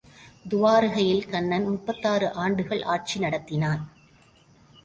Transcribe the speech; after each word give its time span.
துவாரகையில் 0.49 1.27
கண்ணன் 1.29 1.67
முப்பத்தாறு 1.67 2.33
ஆண்டுகள் 2.33 2.83
ஆட்சி 2.83 3.19
நடத்தினான். 3.19 3.83